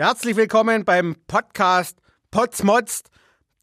Herzlich 0.00 0.36
willkommen 0.36 0.84
beim 0.84 1.16
Podcast 1.26 1.98
Potzmotzt, 2.30 3.10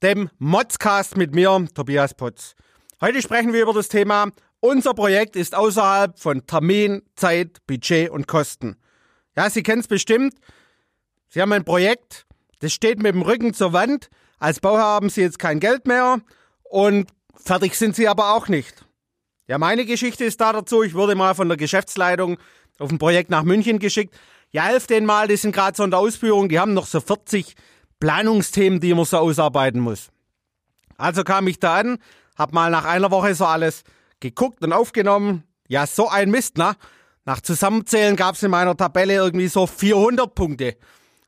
dem 0.03 0.29
Motzcast 0.37 1.15
mit 1.15 1.33
mir, 1.33 1.65
Tobias 1.73 2.13
Potz. 2.13 2.55
Heute 2.99 3.21
sprechen 3.21 3.53
wir 3.53 3.61
über 3.61 3.73
das 3.73 3.87
Thema 3.87 4.27
Unser 4.59 4.93
Projekt 4.93 5.37
ist 5.37 5.55
außerhalb 5.55 6.19
von 6.19 6.45
Termin, 6.45 7.03
Zeit, 7.15 7.65
Budget 7.67 8.09
und 8.09 8.27
Kosten. 8.27 8.75
Ja, 9.37 9.49
Sie 9.49 9.63
kennen 9.63 9.79
es 9.79 9.87
bestimmt. 9.87 10.33
Sie 11.29 11.41
haben 11.41 11.53
ein 11.53 11.63
Projekt, 11.63 12.25
das 12.59 12.73
steht 12.73 13.01
mit 13.01 13.15
dem 13.15 13.21
Rücken 13.21 13.53
zur 13.53 13.71
Wand. 13.71 14.09
Als 14.37 14.59
Bauherr 14.59 14.83
haben 14.83 15.07
Sie 15.07 15.21
jetzt 15.21 15.39
kein 15.39 15.61
Geld 15.61 15.87
mehr 15.87 16.19
und 16.63 17.09
fertig 17.33 17.75
sind 17.75 17.95
Sie 17.95 18.09
aber 18.09 18.33
auch 18.33 18.49
nicht. 18.49 18.85
Ja, 19.47 19.57
meine 19.57 19.85
Geschichte 19.85 20.25
ist 20.25 20.41
da 20.41 20.51
dazu. 20.51 20.83
Ich 20.83 20.95
wurde 20.95 21.15
mal 21.15 21.33
von 21.33 21.47
der 21.47 21.55
Geschäftsleitung 21.55 22.37
auf 22.77 22.91
ein 22.91 22.99
Projekt 22.99 23.29
nach 23.29 23.43
München 23.43 23.79
geschickt 23.79 24.13
ja, 24.55 24.63
helft 24.63 24.89
denen 24.89 25.05
mal, 25.05 25.27
die 25.27 25.35
sind 25.35 25.53
gerade 25.53 25.75
so 25.75 25.83
in 25.83 25.91
der 25.91 25.99
Ausführung, 25.99 26.47
die 26.47 26.61
haben 26.61 26.73
noch 26.73 26.85
so 26.85 27.01
40 27.01 27.55
Planungsthemen, 27.99 28.79
die 28.79 28.93
man 28.93 29.03
so 29.03 29.17
ausarbeiten 29.17 29.81
muss. 29.81 30.11
Also 30.95 31.25
kam 31.25 31.47
ich 31.47 31.59
da 31.59 31.75
an, 31.75 31.97
hab 32.37 32.53
mal 32.53 32.71
nach 32.71 32.85
einer 32.85 33.11
Woche 33.11 33.35
so 33.35 33.45
alles 33.45 33.83
geguckt 34.21 34.63
und 34.63 34.71
aufgenommen. 34.71 35.43
Ja, 35.67 35.85
so 35.85 36.07
ein 36.07 36.31
Mist, 36.31 36.57
ne? 36.57 36.77
Nach 37.25 37.41
Zusammenzählen 37.41 38.15
gab's 38.15 38.43
in 38.43 38.51
meiner 38.51 38.77
Tabelle 38.77 39.15
irgendwie 39.15 39.49
so 39.49 39.67
400 39.67 40.33
Punkte. 40.33 40.77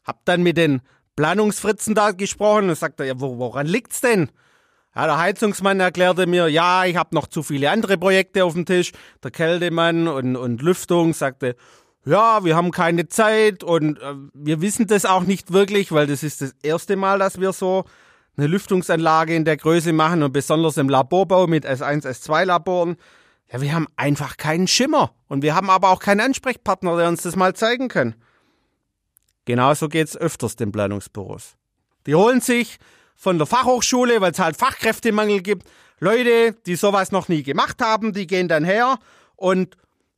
Hab 0.06 0.24
dann 0.24 0.42
mit 0.42 0.56
den 0.56 0.80
Planungsfritzen 1.18 1.96
da 1.96 2.12
gesprochen 2.12 2.70
und 2.70 2.78
sagte, 2.78 3.04
ja, 3.04 3.16
woran 3.18 3.68
liegt's 3.68 4.00
denn? 4.00 4.32
Ja, 4.96 5.06
der 5.06 5.18
Heizungsmann 5.18 5.82
erklärte 5.82 6.28
mir, 6.28 6.48
ja, 6.48 6.86
ich 6.86 6.96
habe 6.96 7.14
noch 7.14 7.28
zu 7.28 7.44
viele 7.44 7.72
andere 7.72 7.98
Projekte 7.98 8.46
auf 8.46 8.54
dem 8.54 8.66
Tisch. 8.66 8.94
Der 9.22 9.32
Kältemann 9.32 10.08
und, 10.08 10.38
und 10.38 10.62
Lüftung 10.62 11.14
sagte, 11.14 11.58
ja, 12.08 12.46
wir 12.46 12.56
haben 12.56 12.72
keine 12.72 13.10
Zeit 13.10 13.64
und 13.64 14.00
äh, 14.00 14.14
wir 14.34 14.62
wissen 14.62 14.88
das 14.88 15.06
auch 15.06 15.24
nicht 15.24 15.52
wirklich, 15.52 15.92
weil 15.92 16.08
das 16.08 16.24
ist 16.24 16.42
das 16.42 16.56
erste 16.64 16.96
Mal, 16.96 17.20
dass 17.20 17.40
wir 17.40 17.52
so 17.52 17.84
eine 18.38 18.48
Lüftungsanlage 18.48 19.36
in 19.36 19.44
der 19.44 19.58
Größe 19.58 19.92
machen 19.92 20.24
und 20.24 20.32
besonders 20.32 20.78
im 20.78 20.88
Laborbau 20.88 21.48
mit 21.48 21.66
S1, 21.66 22.08
S2 22.08 22.46
Laboren. 22.46 22.96
Ja, 23.52 23.62
wir 23.62 23.74
haben 23.74 23.88
einfach 23.98 24.38
keinen 24.38 24.68
Schimmer 24.68 25.12
und 25.28 25.42
wir 25.42 25.54
haben 25.54 25.70
aber 25.70 25.90
auch 25.90 26.00
keinen 26.00 26.22
Ansprechpartner, 26.22 26.96
der 26.96 27.10
uns 27.10 27.24
das 27.24 27.36
mal 27.36 27.56
zeigen 27.56 27.90
kann. 27.90 28.16
Genauso 29.46 29.90
geht's 29.90 30.16
öfters 30.16 30.56
den 30.56 30.72
Planungsbüros. 30.72 31.56
Die 32.06 32.16
holen 32.16 32.40
sich 32.42 32.78
von 33.16 33.38
der 33.38 33.48
Fachhochschule, 33.48 34.22
weil 34.22 34.32
es 34.32 34.40
halt 34.40 34.56
Fachkräftemangel 34.56 35.42
gibt, 35.42 35.68
Leute, 36.00 36.56
die 36.66 36.76
sowas 36.76 37.12
noch 37.12 37.28
nie 37.28 37.44
gemacht 37.44 37.82
haben, 37.82 38.14
die 38.14 38.28
gehen 38.28 38.48
dann 38.48 38.64
her 38.64 39.00
und 39.36 39.76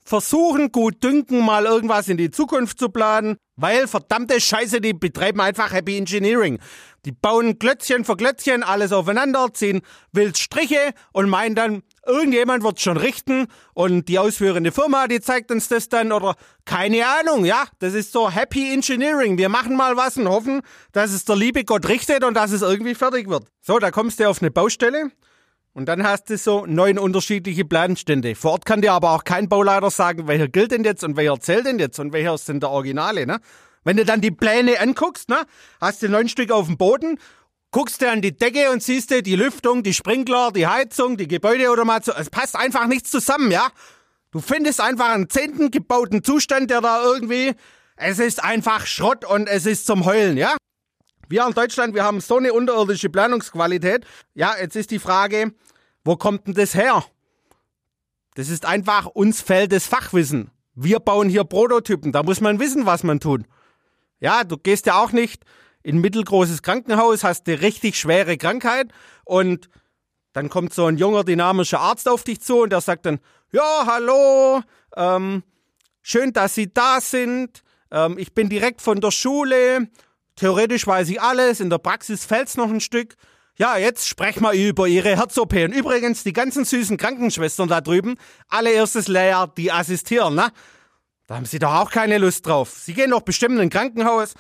versuchen 0.10 0.72
gut 0.72 1.04
dünken, 1.04 1.46
mal 1.46 1.66
irgendwas 1.66 2.08
in 2.08 2.18
die 2.18 2.32
Zukunft 2.32 2.80
zu 2.80 2.90
planen, 2.90 3.38
weil 3.56 3.88
verdammte 3.88 4.42
Scheiße, 4.42 4.82
die 4.82 4.94
betreiben 4.94 5.40
einfach 5.40 5.72
Happy 5.72 5.98
Engineering. 5.98 6.58
Die 7.06 7.12
bauen 7.12 7.60
Klötzchen 7.60 8.04
für 8.04 8.18
Klötzchen 8.18 8.64
alles 8.64 8.92
aufeinander, 8.92 9.54
ziehen 9.54 9.82
wild 10.12 10.36
Striche 10.36 10.94
und 11.14 11.30
meinen 11.30 11.54
dann, 11.54 11.84
irgendjemand 12.08 12.64
wird 12.64 12.80
schon 12.82 12.98
richten 12.98 13.46
und 13.76 14.10
die 14.10 14.18
ausführende 14.18 14.72
Firma, 14.72 15.08
die 15.08 15.22
zeigt 15.22 15.52
uns 15.52 15.68
das 15.68 15.90
dann 15.90 16.12
oder 16.12 16.36
keine 16.66 17.06
Ahnung, 17.06 17.46
ja, 17.46 17.66
das 17.78 17.94
ist 17.94 18.12
so 18.12 18.32
Happy 18.32 18.74
Engineering. 18.74 19.38
Wir 19.38 19.50
machen 19.50 19.78
mal 19.78 19.96
was 19.96 20.18
und 20.18 20.28
hoffen, 20.28 20.62
dass 20.92 21.12
es 21.12 21.24
der 21.24 21.36
liebe 21.36 21.64
Gott 21.66 21.88
richtet 21.88 22.24
und 22.24 22.34
dass 22.34 22.52
es 22.52 22.64
irgendwie 22.64 22.96
fertig 22.96 23.30
wird. 23.30 23.44
So, 23.62 23.78
da 23.78 23.92
kommst 23.92 24.20
du 24.20 24.28
auf 24.28 24.42
eine 24.42 24.50
Baustelle 24.50 25.12
und 25.74 25.86
dann 25.88 26.04
hast 26.04 26.30
du 26.30 26.38
so 26.38 26.66
neun 26.66 26.98
unterschiedliche 26.98 27.66
Planstände. 27.66 28.36
Vor 28.36 28.52
Ort 28.52 28.66
kann 28.66 28.82
dir 28.82 28.94
aber 28.94 29.12
auch 29.12 29.24
kein 29.24 29.50
Bauleiter 29.50 29.92
sagen, 29.92 30.28
welcher 30.28 30.48
gilt 30.48 30.72
denn 30.72 30.84
jetzt 30.84 31.04
und 31.04 31.16
welcher 31.16 31.40
zählt 31.40 31.66
denn 31.66 31.80
jetzt 31.80 32.00
und 32.00 32.14
welcher 32.14 32.36
denn 32.48 32.60
der 32.60 32.70
Originale, 32.70 33.26
ne? 33.26 33.40
Wenn 33.84 33.98
du 33.98 34.04
dann 34.04 34.22
die 34.22 34.32
Pläne 34.32 34.80
anguckst, 34.80 35.30
ne, 35.30 35.46
hast 35.80 36.04
du 36.04 36.10
neun 36.10 36.28
Stück 36.28 36.52
auf 36.52 36.68
dem 36.68 36.78
Boden, 36.78 37.18
guckst 37.72 38.02
du 38.02 38.10
an 38.10 38.22
die 38.22 38.36
Decke 38.36 38.72
und 38.72 38.84
siehst 38.84 39.12
du 39.12 39.24
die 39.24 39.36
Lüftung, 39.36 39.84
die 39.84 39.94
Sprinkler, 39.94 40.52
die 40.52 40.68
Heizung, 40.68 41.18
die 41.18 41.28
Gebäudeautomation. 41.28 42.16
Es 42.20 42.30
passt 42.30 42.56
einfach 42.56 42.88
nichts 42.88 43.12
zusammen, 43.12 43.52
ja? 43.52 43.70
Du 44.32 44.42
findest 44.42 44.82
einfach 44.82 45.10
einen 45.10 45.30
zehnten 45.30 45.72
gebauten 45.72 46.24
Zustand, 46.24 46.70
der 46.70 46.82
da 46.82 47.02
irgendwie, 47.04 47.54
es 47.96 48.20
ist 48.20 48.44
einfach 48.44 48.86
Schrott 48.86 49.26
und 49.26 49.48
es 49.48 49.66
ist 49.66 49.86
zum 49.86 50.06
Heulen, 50.06 50.38
ja? 50.38 50.56
Wir 51.30 51.46
in 51.46 51.54
Deutschland, 51.54 51.94
wir 51.94 52.04
haben 52.04 52.22
so 52.22 52.38
eine 52.38 52.54
unterirdische 52.54 53.10
Planungsqualität. 53.10 54.04
Ja, 54.34 54.56
jetzt 54.60 54.76
ist 54.76 54.90
die 54.90 54.98
Frage, 54.98 55.54
wo 56.04 56.16
kommt 56.16 56.48
denn 56.48 56.56
das 56.56 56.74
her? 56.74 57.06
Das 58.34 58.50
ist 58.50 58.66
einfach, 58.66 59.06
uns 59.06 59.40
fehlt 59.40 59.72
das 59.72 59.86
Fachwissen. 59.86 60.50
Wir 60.74 61.00
bauen 61.00 61.30
hier 61.30 61.44
Prototypen, 61.44 62.12
da 62.12 62.24
muss 62.24 62.42
man 62.42 62.60
wissen, 62.60 62.88
was 62.88 63.04
man 63.04 63.20
tut. 63.20 63.44
Ja, 64.20 64.44
du 64.44 64.58
gehst 64.58 64.88
ja 64.88 65.00
auch 65.00 65.12
nicht 65.12 65.44
in 65.84 65.98
ein 65.98 66.02
mittelgroßes 66.02 66.64
Krankenhaus, 66.64 67.24
hast 67.24 67.48
eine 67.48 67.62
richtig 67.62 68.00
schwere 68.00 68.38
Krankheit 68.38 68.92
und 69.24 69.70
dann 70.34 70.50
kommt 70.50 70.74
so 70.74 70.86
ein 70.88 70.98
junger, 70.98 71.24
dynamischer 71.24 71.80
Arzt 71.80 72.10
auf 72.10 72.24
dich 72.24 72.42
zu 72.42 72.62
und 72.64 72.72
der 72.72 72.82
sagt 72.82 73.06
dann, 73.06 73.20
ja, 73.52 73.84
hallo, 73.86 74.62
ähm, 74.96 75.44
schön, 76.02 76.34
dass 76.34 76.56
Sie 76.56 76.74
da 76.74 77.02
sind, 77.02 77.62
ähm, 77.92 78.18
ich 78.18 78.34
bin 78.34 78.50
direkt 78.50 78.82
von 78.82 79.00
der 79.00 79.12
Schule 79.12 79.90
Theoretisch 80.40 80.88
weiß 80.88 81.10
ich 81.10 81.22
alles, 81.22 81.60
in 81.60 81.70
der 81.70 81.80
Praxis 81.80 82.24
fällt's 82.24 82.56
noch 82.56 82.70
ein 82.70 82.80
Stück. 82.80 83.16
Ja, 83.58 83.76
jetzt 83.76 84.08
sprechen 84.08 84.42
wir 84.42 84.54
über 84.54 84.88
Ihre 84.88 85.18
Herz-OP. 85.18 85.52
Und 85.52 85.74
übrigens, 85.74 86.24
die 86.24 86.32
ganzen 86.32 86.64
süßen 86.64 86.96
Krankenschwestern 86.96 87.68
da 87.68 87.82
drüben, 87.82 88.16
allererstes 88.48 89.10
Layer, 89.10 89.52
die 89.58 89.70
assistieren, 89.70 90.36
ne? 90.36 90.48
Da 91.28 91.36
haben 91.36 91.46
Sie 91.46 91.60
doch 91.60 91.74
auch 91.74 91.92
keine 91.92 92.20
Lust 92.20 92.48
drauf. 92.48 92.70
Sie 92.70 92.94
gehen 92.94 93.12
doch 93.12 93.22
bestimmt 93.22 93.56
in 93.56 93.62
ein 93.64 93.70
Krankenhaus. 93.70 94.34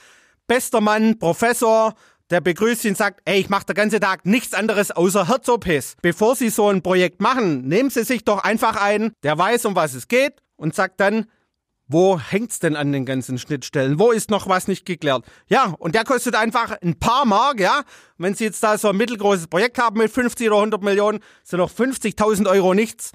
Bester 0.47 0.79
Mann, 0.79 1.19
Professor, 1.19 1.95
der 2.29 2.39
begrüßt 2.39 2.83
Sie 2.83 2.89
und 2.89 2.97
sagt, 2.97 3.19
ey, 3.25 3.41
ich 3.41 3.49
mache 3.49 3.65
den 3.65 3.75
ganzen 3.75 3.99
Tag 3.99 4.25
nichts 4.25 4.53
anderes 4.53 4.91
außer 4.91 5.27
Herz-OPs. 5.27 5.97
Bevor 6.01 6.37
Sie 6.37 6.49
so 6.49 6.69
ein 6.69 6.81
Projekt 6.81 7.19
machen, 7.19 7.67
nehmen 7.67 7.89
Sie 7.89 8.05
sich 8.05 8.23
doch 8.23 8.41
einfach 8.45 8.77
einen, 8.81 9.11
der 9.23 9.37
weiß, 9.37 9.65
um 9.65 9.75
was 9.75 9.95
es 9.95 10.07
geht 10.07 10.39
und 10.55 10.73
sagt 10.73 11.01
dann, 11.01 11.25
wo 11.89 12.19
hängt's 12.19 12.59
denn 12.59 12.75
an 12.75 12.91
den 12.91 13.05
ganzen 13.05 13.39
Schnittstellen? 13.39 13.99
Wo 13.99 14.11
ist 14.11 14.29
noch 14.29 14.47
was 14.47 14.67
nicht 14.67 14.85
geklärt? 14.85 15.25
Ja, 15.47 15.73
und 15.79 15.95
der 15.95 16.03
kostet 16.03 16.35
einfach 16.35 16.77
ein 16.81 16.99
paar 16.99 17.25
Mark, 17.25 17.59
ja. 17.59 17.81
Wenn 18.17 18.35
Sie 18.35 18.45
jetzt 18.45 18.63
da 18.63 18.77
so 18.77 18.89
ein 18.89 18.97
mittelgroßes 18.97 19.47
Projekt 19.47 19.79
haben 19.79 19.97
mit 19.97 20.11
50 20.11 20.47
oder 20.47 20.57
100 20.57 20.83
Millionen, 20.83 21.19
sind 21.43 21.57
noch 21.57 21.71
50.000 21.71 22.47
Euro 22.47 22.75
nichts. 22.75 23.11